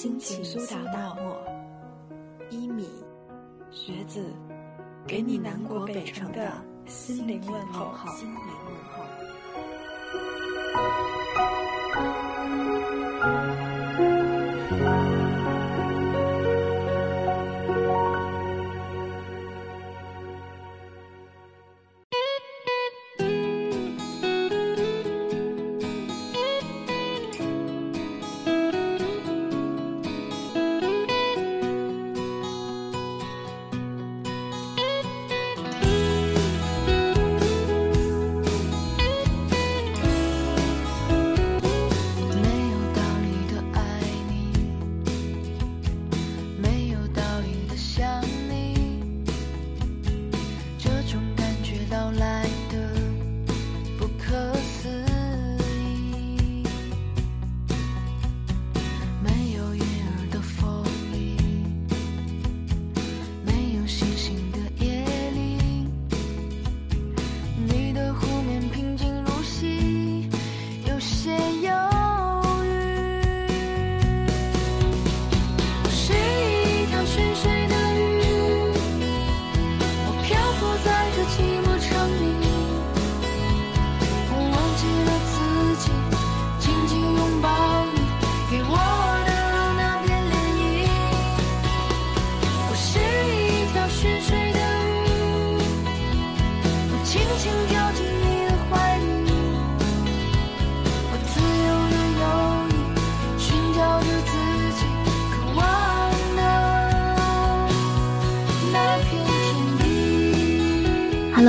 [0.00, 1.36] 心情苏打沫，
[2.50, 2.88] 一米，
[3.68, 4.32] 学子，
[5.04, 6.52] 给你南国北城的
[6.86, 7.92] 心灵问候。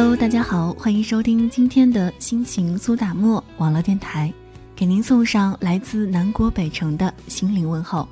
[0.02, 4.34] Hello，大家好，欢迎收听今天的心情苏打沫网络电台，
[4.74, 8.08] 给您送上来自南国北城的心灵问候。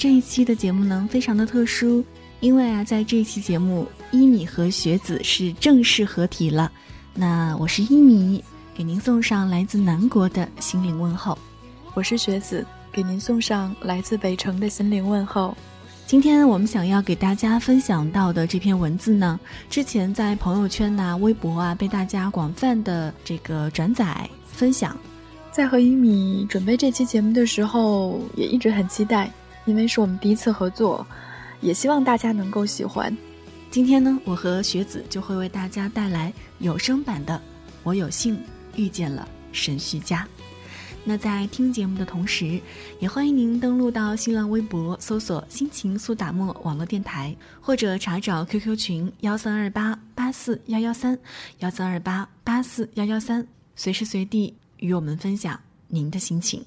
[0.00, 2.02] 这一期的节目呢，非常的特殊，
[2.40, 6.72] 因为啊，在这一期节目，一米和学子是正式合体了。
[7.12, 8.42] 那我是一米，
[8.74, 11.36] 给您送上来自南国的心灵问候；
[11.92, 15.54] 我是学子，给您送上来自北城的心灵问候。
[16.06, 19.38] 今天我们想要给大家分享到的这篇文字呢，
[19.68, 24.96] 之前在朋友圈呐、微博啊，被大家广泛的这个转载分享。
[25.52, 29.30] 在和一米准备这期节目的时候，也一直很期待。
[29.70, 31.06] 因为是我们第一次合作，
[31.60, 33.16] 也希望大家能够喜欢。
[33.70, 37.34] 今天呢，我和学子就会为大家带来有声版的
[37.84, 38.42] 《我有幸
[38.74, 40.24] 遇见了沈旭佳》。
[41.04, 42.60] 那在听节目的同时，
[42.98, 47.32] 也欢迎您登录到新浪微博搜索“心情苏打沫网络电台”，
[47.62, 51.16] 或者查找 QQ 群幺三二八八四幺幺三
[51.60, 56.64] 幺三二八八四幺幺三，随时随地与我们分享您的心情。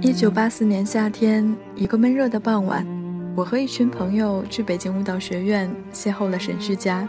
[0.00, 2.86] 一九八四年夏天，一个闷热的傍晚，
[3.34, 7.08] 我和一群朋友去北京舞蹈学院邂逅了沈旭佳。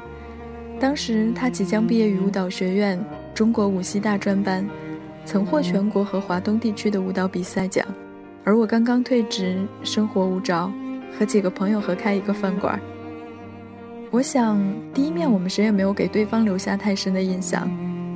[0.79, 2.99] 当时他即将毕业于舞蹈学院
[3.31, 4.67] 中国舞系大专班，
[5.23, 7.85] 曾获全国和华东地区的舞蹈比赛奖。
[8.43, 10.71] 而我刚刚退职，生活无着，
[11.15, 12.79] 和几个朋友合开一个饭馆。
[14.09, 14.59] 我想，
[14.95, 17.69] 第一面我们谁也没有给对方留下太深的印象，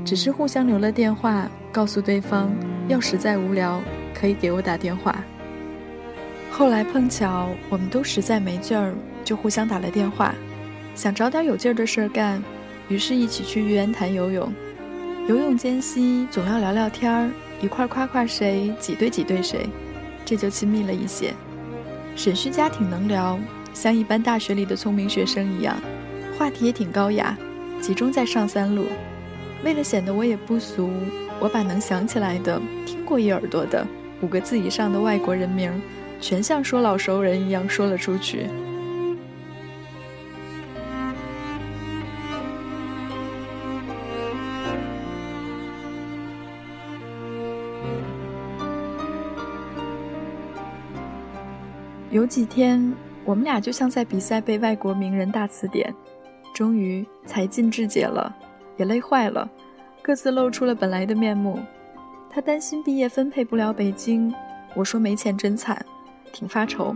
[0.03, 2.51] 只是互相留了电话，告诉对方
[2.87, 3.79] 要实在无聊
[4.13, 5.15] 可以给我打电话。
[6.51, 8.93] 后来碰巧我们都实在没劲儿，
[9.25, 10.35] 就互相打了电话，
[10.93, 12.41] 想找点有劲儿的事儿干，
[12.89, 14.53] 于是一起去玉渊潭游泳。
[15.27, 17.29] 游泳间隙总要聊聊天儿，
[17.61, 19.67] 一块夸夸谁，挤兑挤兑谁，
[20.23, 21.33] 这就亲密了一些。
[22.15, 23.39] 沈旭家挺能聊，
[23.73, 25.75] 像一般大学里的聪明学生一样，
[26.37, 27.35] 话题也挺高雅，
[27.81, 28.85] 集中在上三路。
[29.63, 30.91] 为了显得我也不俗，
[31.39, 33.87] 我把能想起来的、听过一耳朵的
[34.23, 35.69] 五个字以上的外国人名，
[36.21, 38.47] 全像说老熟人一样说了出去。
[52.09, 52.93] 有几天，
[53.25, 55.93] 我们俩就像在比赛背外国名人大词典，
[56.55, 58.33] 终于才尽至解了，
[58.77, 59.49] 也累坏了，
[60.01, 61.59] 各自露出了本来的面目。
[62.33, 64.33] 他担心毕业分配不了北京，
[64.73, 65.85] 我说没钱真惨，
[66.31, 66.95] 挺发愁，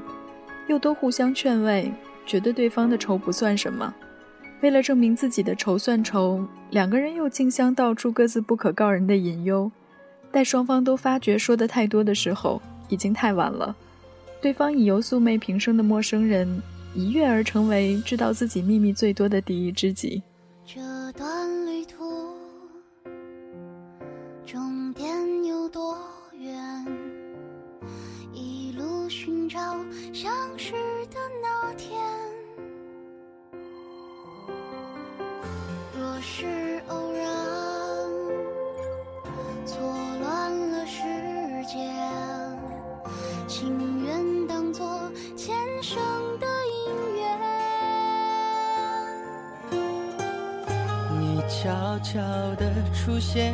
[0.67, 1.91] 又都互相劝慰，
[2.25, 3.93] 觉得对方的愁不算什么。
[4.61, 9.71] 为了证明自己的愁算愁，两个人又竞相道出各自不可告人的隐忧。
[10.31, 12.59] 待双方都发觉说的太多的时候，
[12.89, 13.75] 已经太晚了。
[14.41, 16.63] 对方已由素昧平生的陌生人，
[16.95, 20.23] 一跃而成为知道自己秘密最多的第一知己。
[51.59, 52.21] 悄悄
[52.55, 53.51] 地出现，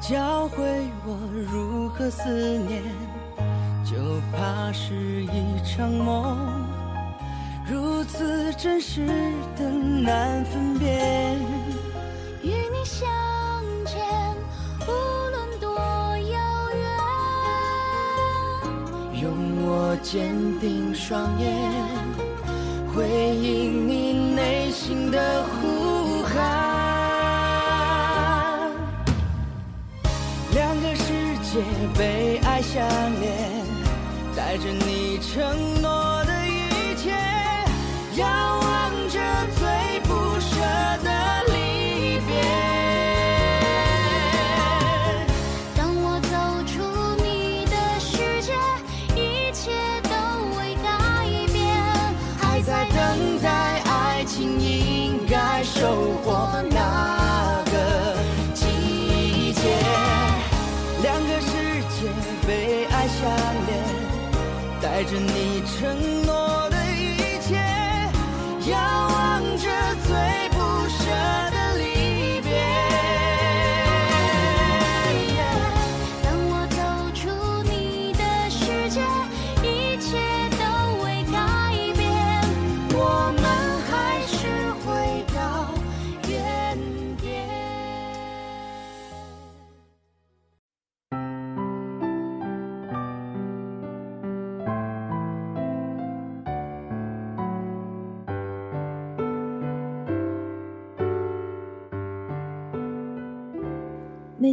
[0.00, 1.16] 教会我
[1.48, 2.28] 如何思
[2.58, 2.82] 念，
[3.84, 3.96] 就
[4.32, 6.36] 怕是一场梦，
[7.70, 9.06] 如此真实
[9.56, 11.38] 的难分辨。
[12.42, 13.08] 与你相
[13.84, 14.04] 见，
[14.88, 14.90] 无
[15.30, 15.78] 论多
[16.18, 16.36] 遥
[16.74, 16.84] 远。
[19.22, 19.30] 用
[19.62, 21.72] 我坚定双眼，
[22.92, 25.95] 回应你内心的呼
[31.98, 32.86] 被爱相
[33.20, 33.64] 连，
[34.36, 37.14] 带着你承诺的一切，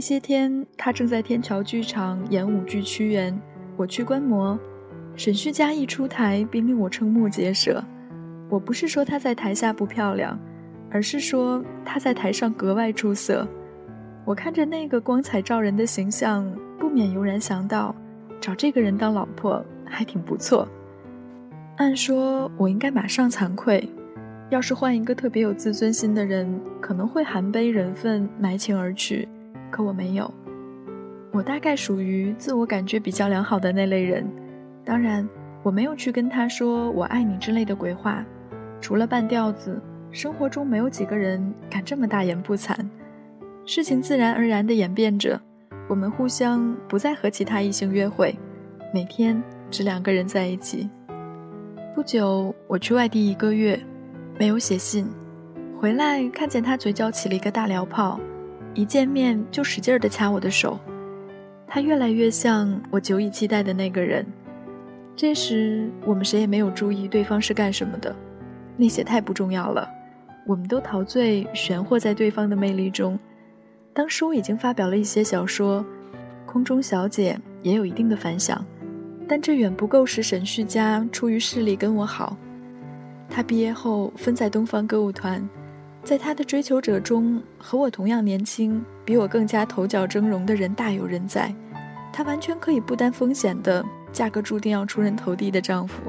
[0.03, 3.33] 些天，他正在天桥剧场演舞剧《屈原》，
[3.77, 4.59] 我去观摩。
[5.15, 7.81] 沈旭佳一出台，便令我瞠目结舌。
[8.49, 10.37] 我不是说她在台下不漂亮，
[10.91, 13.47] 而是说她在台上格外出色。
[14.25, 16.45] 我看着那个光彩照人的形象，
[16.77, 17.95] 不免油然想到，
[18.41, 20.67] 找这个人当老婆还挺不错。
[21.77, 23.89] 按说我应该马上惭愧，
[24.49, 29.29] 要是换一个特别有自尊心的人，可能会含悲忍愤，埋情而去。
[29.73, 30.31] 可我没有，
[31.31, 34.23] 我大概属于自我感觉比较良好的那类人。
[34.85, 35.27] 当然，
[35.63, 38.23] 我没有去跟他说“我爱你”之类的鬼话。
[38.79, 42.77] 除了半吊子，生活中没有几个人敢这么大言不惭。
[43.65, 45.41] 事情自然而然地演变着，
[45.87, 48.37] 我们互相不再和其他异性约会，
[48.93, 50.87] 每天只两个人在一起。
[51.95, 53.79] 不久，我去外地一个月，
[54.37, 55.07] 没有写信，
[55.79, 58.19] 回来看见他嘴角起了一个大燎泡。
[58.73, 60.79] 一见面就使劲儿地掐我的手，
[61.67, 64.25] 他越来越像我久已期待的那个人。
[65.15, 68.15] 这时，我们谁也没有注意对方是干什么的，
[68.75, 69.87] 那些太不重要了。
[70.47, 73.17] 我们都陶醉悬惑在对方的魅力中。
[73.93, 75.81] 当时我已经发表了一些小说，
[76.45, 78.65] 《空中小姐》也有一定的反响。
[79.27, 82.35] 但这远不够使沈旭佳出于势力跟我好。
[83.29, 85.47] 他毕业后分在东方歌舞团，
[86.03, 91.53] 在他的追求者中，和我同样年轻、比我更加头角峥嵘的人大有人在。
[92.11, 96.01] 他完全可以不担风险的嫁个注定要出人头地的丈夫。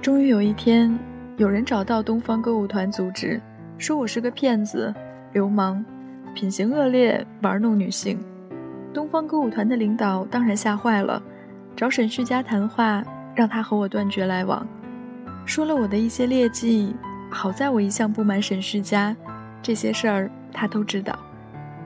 [0.00, 0.96] 终于有一天，
[1.36, 3.42] 有人找到东方歌舞团组织，
[3.76, 4.94] 说我是个骗子、
[5.32, 5.84] 流氓，
[6.36, 8.18] 品行恶劣，玩弄女性。
[8.92, 11.20] 东方歌舞团的领导当然吓坏了，
[11.74, 13.02] 找沈旭佳谈话，
[13.34, 14.64] 让他和我断绝来往。
[15.46, 16.94] 说了我的一些劣迹，
[17.30, 19.16] 好在我一向不瞒沈旭佳，
[19.62, 21.18] 这些事儿他都知道，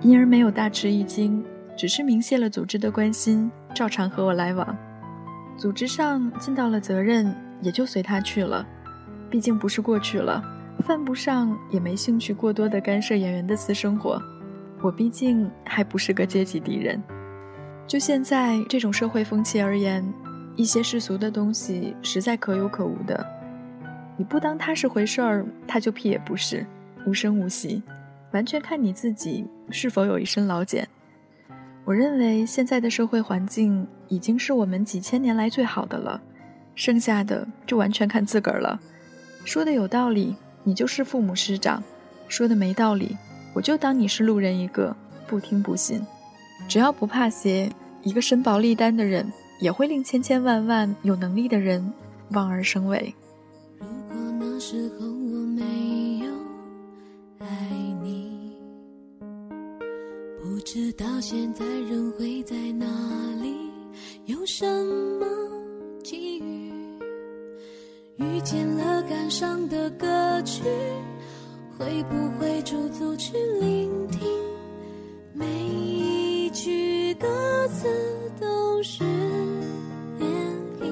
[0.01, 1.45] 因而没有大吃一惊，
[1.77, 4.77] 只是明谢了组织的关心，照常和我来往。
[5.57, 7.33] 组织上尽到了责任。
[7.63, 8.67] 也就随他去了，
[9.29, 10.43] 毕竟不是过去了，
[10.79, 14.19] 犯不上，也没兴趣过多的干涉演员的私生活。
[14.83, 17.03] 我毕竟还不是个阶级敌人。
[17.87, 20.05] 就现在这种社会风气而言，
[20.57, 23.27] 一些世俗的东西实在可有可无的。
[24.17, 26.67] 你不当它是回事儿，它就屁也不是，
[27.07, 27.83] 无声无息，
[28.33, 30.87] 完全看你自己是否有一身老茧。
[31.85, 36.21] 我认为现在的社会环境已经是我们几千年来最好的了。
[36.77, 38.79] 剩下的就完全看自个儿了，
[39.45, 41.83] 说的有道理，你就是父母师长；
[42.29, 43.17] 说的没道理，
[43.53, 46.01] 我就当你是路人一个，不听不信。
[46.69, 47.71] 只要不怕邪，
[48.03, 51.93] 一个身薄利单的人，也会令千千万万有能力的人
[52.31, 53.15] 望而生畏。
[53.79, 56.33] 如果那时候我没有
[57.39, 57.47] 爱
[58.03, 58.57] 你，
[60.43, 62.87] 不知道现在人会在哪
[63.43, 63.57] 里，
[64.27, 64.67] 有什
[65.19, 65.27] 么？
[66.03, 66.73] 际遇，
[68.17, 70.63] 遇见了感伤的歌曲，
[71.81, 74.21] 会不会驻足去聆听？
[75.33, 77.27] 每一句歌
[77.69, 77.89] 词
[78.39, 79.03] 都是
[80.19, 80.27] 涟
[80.79, 80.85] 漪。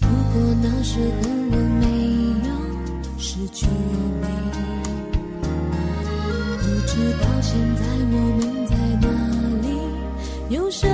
[0.00, 1.86] 如果那时候我没
[2.48, 2.50] 有
[3.16, 3.64] 失去
[4.20, 4.26] 你，
[6.58, 9.06] 不知道现在我们在哪
[9.62, 9.68] 里，
[10.52, 10.88] 有什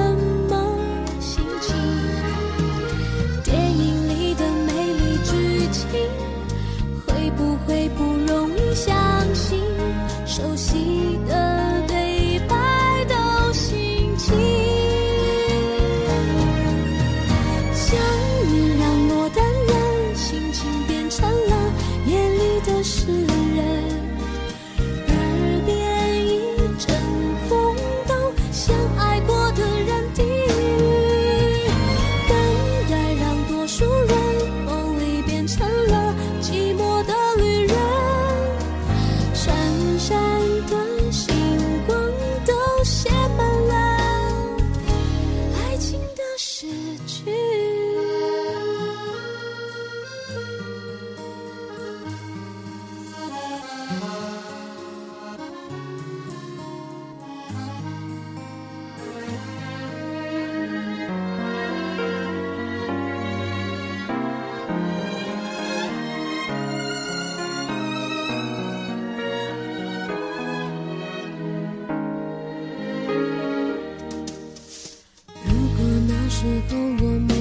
[76.41, 77.35] 时候我没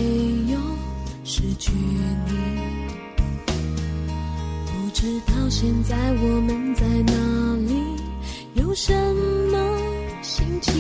[0.52, 0.58] 有
[1.24, 1.72] 失去
[2.26, 2.34] 你
[4.66, 7.14] 不知道现在我们在哪
[7.68, 7.76] 里
[8.56, 8.92] 有什
[9.52, 9.78] 么
[10.24, 10.74] 心情？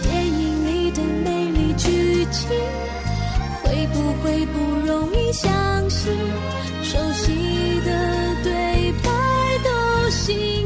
[0.00, 2.48] 电影里的美丽剧情
[3.64, 5.50] 会不会不容易相
[5.90, 6.12] 信？
[6.84, 7.32] 熟悉
[7.84, 9.10] 的对白
[9.64, 10.63] 都姓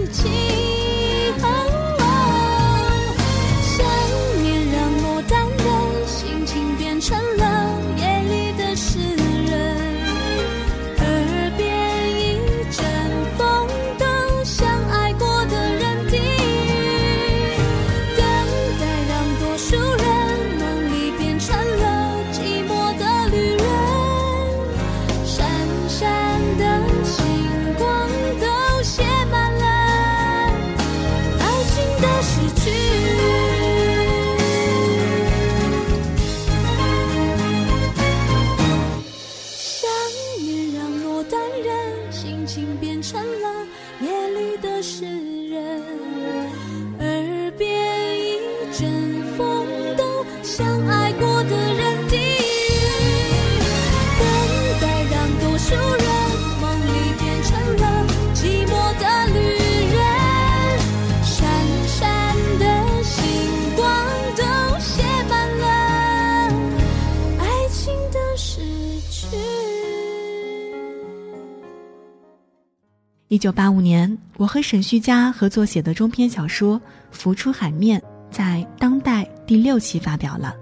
[73.29, 76.81] 一九八五年，我和沈旭佳合作写的中篇小说
[77.11, 80.55] 《浮出海面》在《当代》第六期发表了。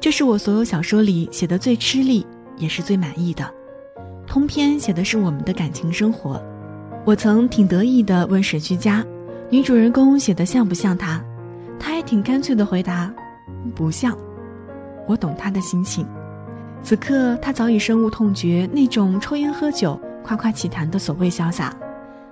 [0.00, 3.52] 这是我所有小说里写的最吃力，也是最满意的。
[4.26, 6.42] 通篇写的是我们的感情生活。
[7.04, 9.04] 我曾挺得意地问沈旭佳
[9.52, 11.22] ：“女主人公写的像不像他？”
[11.78, 13.12] 他还挺干脆地回答
[13.76, 14.16] ：“不像。”
[15.06, 16.06] 我懂他的心情。
[16.82, 21.76] 此刻，他早已深恶痛绝那种抽烟喝酒、夸夸其谈的所谓潇洒。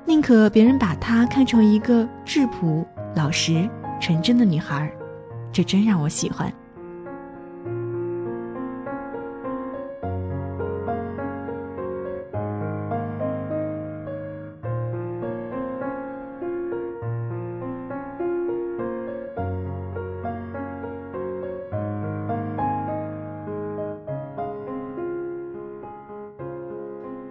[0.09, 2.87] 宁可别人把她看成一个质朴、
[3.17, 3.69] 老实、
[4.01, 4.91] 纯真的女孩，
[5.53, 6.51] 这真让我喜欢。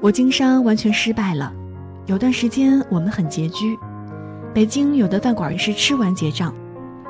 [0.01, 1.51] 我经商完全失败了。
[2.07, 3.75] 有段时间我们很拮据，
[4.53, 6.53] 北京有的饭馆是吃完结账。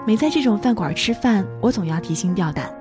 [0.08, 2.74] 每在这种饭馆吃饭，我总要提心吊胆，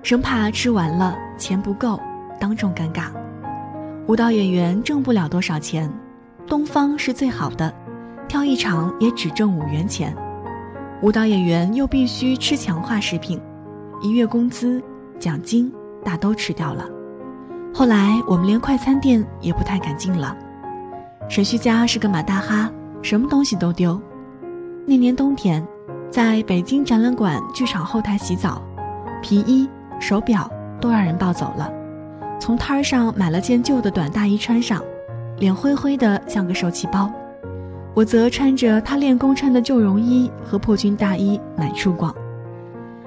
[0.00, 1.98] 生怕吃完了钱不够，
[2.38, 3.06] 当众尴尬。
[4.06, 5.90] 舞蹈演员挣不了多少钱，
[6.46, 7.74] 东方是最好的，
[8.28, 10.16] 跳一场也只挣五元钱。
[11.02, 13.40] 舞蹈演员又必须吃强化食品，
[14.00, 14.80] 一月工资、
[15.18, 15.72] 奖金
[16.04, 16.88] 大都吃掉了。
[17.74, 20.36] 后来我们连快餐店也不太敢进了。
[21.28, 22.70] 沈旭家是个马大哈，
[23.02, 24.00] 什么东西都丢。
[24.86, 25.64] 那年冬天，
[26.10, 28.60] 在北京展览馆剧场后台洗澡，
[29.22, 29.68] 皮衣、
[30.00, 31.70] 手表都让人抱走了。
[32.40, 34.82] 从摊儿上买了件旧的短大衣穿上，
[35.38, 37.10] 脸灰灰的像个受气包。
[37.94, 42.14] 我则穿着他练功穿的旧绒衣和破军大衣满处逛。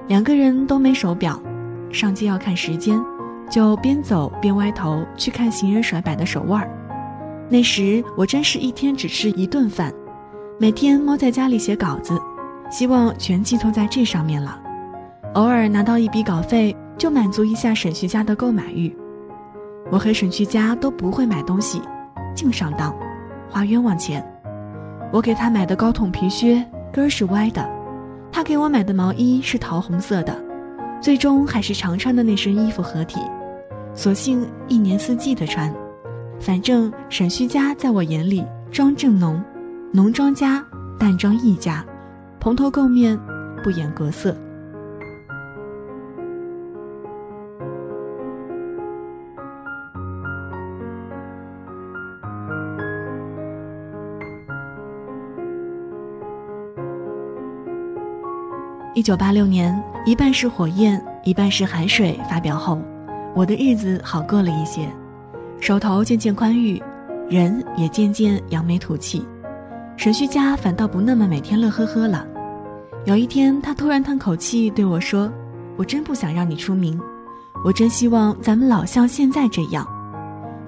[0.06, 1.38] 两个人都没手表，
[1.90, 2.98] 上街要看时间，
[3.50, 6.70] 就边走边歪头去看行人甩摆的手腕儿。
[7.48, 9.92] 那时我真是一天只吃一顿饭，
[10.58, 12.18] 每天猫在家里写稿子，
[12.70, 14.60] 希望全寄托在这上面了。
[15.34, 18.94] 偶尔拿到一笔稿费，就满足一下沈旭家的购买欲。
[19.90, 21.82] 我和沈旭家都不会买东西，
[22.34, 22.94] 净上当，
[23.50, 24.24] 花冤枉钱。
[25.12, 27.68] 我给他买的高筒皮靴跟儿是歪的，
[28.32, 30.34] 他给我买的毛衣是桃红色的，
[31.00, 33.20] 最终还是常穿的那身衣服合体，
[33.94, 35.72] 索性一年四季的穿。
[36.40, 39.42] 反正沈旭家在我眼里妆正浓，
[39.92, 40.64] 浓妆家
[40.98, 41.84] 淡妆一家，
[42.38, 43.18] 蓬头垢面，
[43.62, 44.36] 不掩格色。
[58.94, 62.20] 一九八六年，一半是火焰，一半是海水。
[62.30, 62.80] 发表后，
[63.34, 64.88] 我的日子好过了一些。
[65.60, 66.82] 手头渐渐宽裕，
[67.28, 69.26] 人也渐渐扬眉吐气，
[69.96, 72.26] 沈旭家反倒不那么每天乐呵呵了。
[73.06, 75.30] 有一天，他突然叹口气对我说
[75.76, 77.00] ：“我真不想让你出名，
[77.64, 79.86] 我真希望咱们老像现在这样。”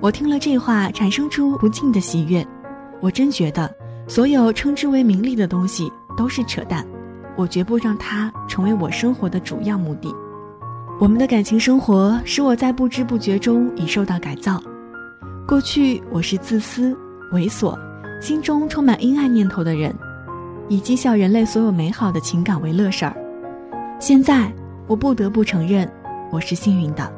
[0.01, 2.47] 我听了这话，产生出不尽的喜悦。
[3.01, 3.71] 我真觉得，
[4.07, 6.87] 所有称之为名利的东西都是扯淡，
[7.37, 10.15] 我绝不让它成为我生活的主要目的。
[10.99, 14.63] 我们的感情生活使我在不知不觉中已受到改造。
[15.47, 16.93] 过去我是自私、
[17.33, 17.79] 猥琐、
[18.21, 19.95] 心中充满阴暗念头的人，
[20.69, 23.17] 以讥笑人类所有美好的情感为乐事儿。
[24.01, 24.53] 现在
[24.89, 25.89] 我不得不承认，
[26.33, 27.13] 我是幸运的，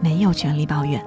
[0.00, 1.04] 没有权利抱怨。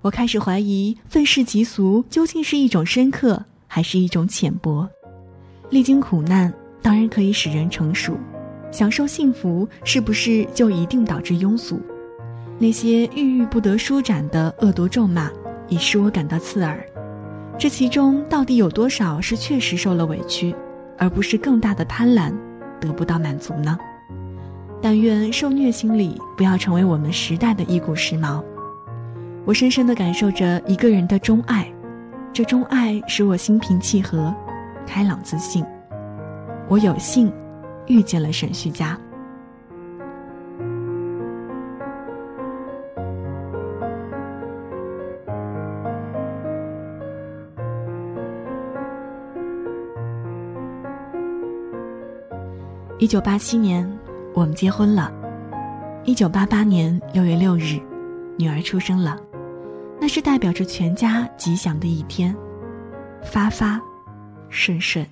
[0.00, 3.44] 我开始怀疑，愤世嫉俗究竟是一种深刻。
[3.74, 4.86] 还是一种浅薄，
[5.70, 8.18] 历经苦难当然可以使人成熟，
[8.70, 11.80] 享受幸福是不是就一定导致庸俗？
[12.58, 15.30] 那些郁郁不得舒展的恶毒咒骂，
[15.68, 16.78] 已使我感到刺耳。
[17.58, 20.54] 这其中到底有多少是确实受了委屈，
[20.98, 22.30] 而不是更大的贪婪
[22.78, 23.78] 得不到满足呢？
[24.82, 28.44] 但愿受虐心理不要成为我们时代的一股时髦。
[29.46, 31.72] 我深深地感受着一个人的钟爱。
[32.34, 34.34] 这种爱使我心平气和、
[34.86, 35.62] 开朗自信。
[36.66, 37.30] 我有幸
[37.86, 38.98] 遇见了沈旭佳。
[52.98, 53.86] 一九八七年，
[54.32, 55.12] 我们结婚了。
[56.04, 57.78] 一九八八年六月六日，
[58.38, 59.18] 女儿出生了。
[60.02, 62.36] 那是代表着全家吉祥的一天，
[63.22, 63.80] 发发
[64.48, 65.06] 顺顺。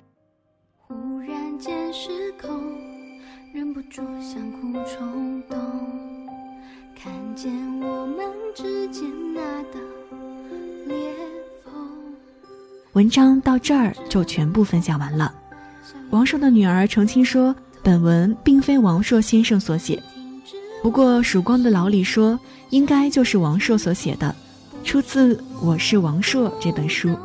[0.85, 2.61] 忽然间失控，
[3.53, 5.57] 忍不住想哭冲动，
[6.93, 7.49] 看见
[7.79, 9.79] 我们之间那道
[10.85, 10.97] 裂
[11.63, 11.71] 缝。
[12.91, 15.33] 文章到这儿就全部分享完了。
[16.09, 20.03] 王朔的女儿澄清说，本文并非王朔先生所写，
[20.83, 22.37] 不过《曙光的老李》说
[22.71, 24.35] 应该就是王朔所写的，
[24.83, 27.17] 出自《我是王朔》这本书，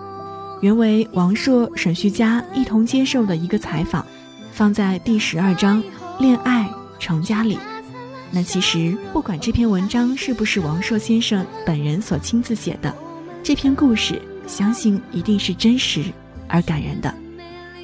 [0.61, 4.05] 原为王朔、沈旭佳一同接受的一个采访，
[4.53, 5.83] 放在第十二章
[6.21, 7.59] “恋爱成家”里。
[8.31, 12.95] 那其实不管这篇文章是不是王朔先生本人所亲自写的，
[13.43, 16.05] 这篇故事相信一定是真实
[16.49, 17.13] 而感人的。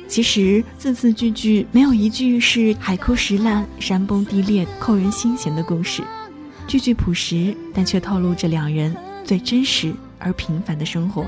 [0.06, 6.02] 其实字字句句没有一句是海枯石烂、山崩地裂、扣人心弦的故事，
[6.66, 11.26] 句句朴实，但却透露着两人最真实而平凡的生活。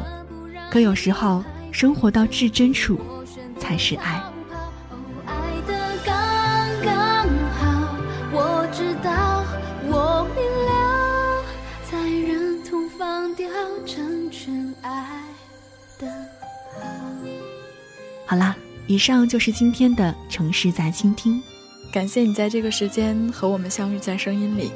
[0.71, 3.01] 可有时候，生活到至真处，
[3.59, 4.23] 才是爱。
[5.27, 5.35] 爱
[5.67, 6.15] 的刚
[6.83, 7.29] 刚
[7.59, 7.97] 好，
[8.33, 9.45] 我知道，
[9.87, 11.45] 我明了，
[11.85, 13.49] 才认同放掉
[13.87, 15.23] 成全爱
[15.99, 16.07] 的
[16.73, 16.87] 好。
[18.27, 21.41] 好啦，以上就是今天的城市在倾听。
[21.93, 24.73] 感谢你在这个时间和我们相遇在声音里。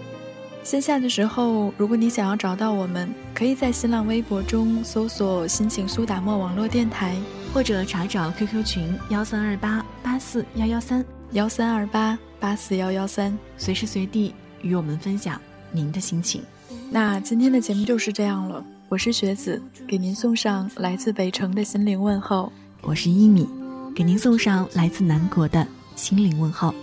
[0.65, 7.17] 线下的时候，如果你想要找到我们，可以在新浪微博中搜索“心情苏打沫网络电台
[7.55, 15.41] 或者查找 QQ 群幺三二八八四幺幺三，幺三二八八四幺幺三”，随时随地与我们分享
[15.73, 16.43] 您的心情。
[16.91, 22.53] 那今天的节目就是这样了，我是学子，给您送上来自北城的心灵问候。
[22.83, 23.49] 我是一米，
[23.95, 25.67] 给您送上来自南国的
[25.97, 26.75] 心灵问候。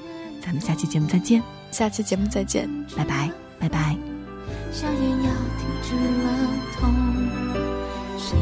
[0.41, 2.67] 咱们下期节目再见，下期节目再见。
[2.95, 3.95] 拜拜，拜拜。
[4.71, 6.27] 笑颜要停止了
[6.77, 6.93] 痛，
[8.17, 8.37] 谁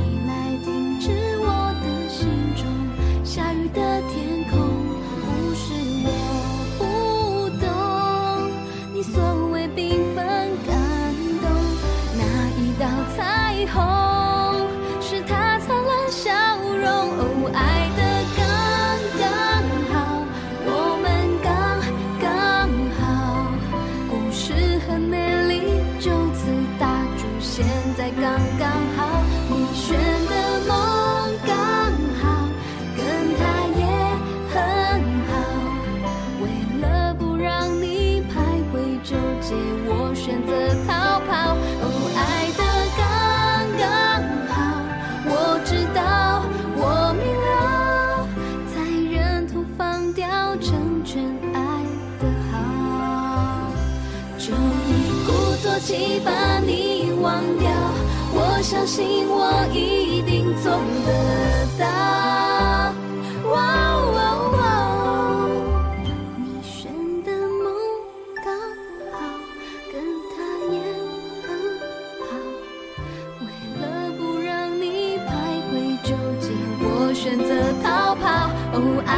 [58.96, 60.70] 信我一定做
[61.04, 61.10] 得
[61.80, 61.84] 到。
[63.50, 63.58] 哇
[63.90, 64.62] 哦哦
[66.38, 67.74] 你选的梦
[68.46, 68.46] 刚
[69.12, 69.18] 好，
[69.92, 69.94] 跟
[70.30, 70.34] 他
[70.70, 70.78] 也
[71.42, 71.50] 很
[72.22, 72.22] 好。
[73.42, 73.44] 为
[73.82, 73.82] 了
[74.16, 74.86] 不让你
[75.26, 75.28] 徘
[75.72, 76.46] 徊纠结，
[76.84, 77.50] 我选择
[77.82, 78.24] 逃跑。
[78.76, 78.78] 哦，
[79.08, 79.12] 爱